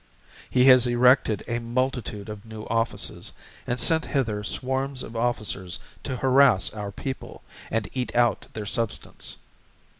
[0.49, 3.33] He has erected a multitude of New Offices,
[3.67, 9.37] and sent hither swarms of Officers to harass our People, and eat out their substance.